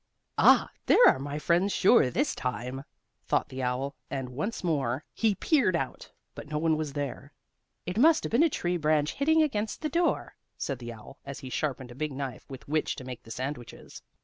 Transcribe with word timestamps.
"Ah, 0.39 0.71
there 0.87 0.97
are 1.07 1.19
my 1.19 1.37
friends, 1.37 1.71
sure, 1.71 2.09
this 2.09 2.33
time!" 2.33 2.85
thought 3.23 3.49
the 3.49 3.61
owl, 3.61 3.93
and 4.09 4.29
once 4.29 4.63
more 4.63 5.03
he 5.13 5.35
peered 5.35 5.75
out, 5.75 6.11
but 6.33 6.47
no 6.49 6.57
one 6.57 6.75
was 6.75 6.93
there. 6.93 7.33
"It 7.85 7.99
must 7.99 8.23
have 8.23 8.31
been 8.31 8.41
a 8.41 8.49
tree 8.49 8.77
branch 8.77 9.13
hitting 9.13 9.43
against 9.43 9.81
the 9.83 9.89
door," 9.89 10.33
said 10.57 10.79
the 10.79 10.91
owl, 10.91 11.19
as 11.23 11.41
he 11.41 11.51
sharpened 11.51 11.91
a 11.91 12.01
big 12.01 12.13
knife 12.13 12.49
with 12.49 12.67
which 12.67 12.95
to 12.95 13.03
make 13.03 13.21
the 13.21 13.29
sandwiches. 13.29 14.01